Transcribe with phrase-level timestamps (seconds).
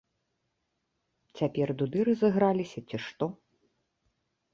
[1.41, 3.25] Цяпер дуды разыграліся, ці што.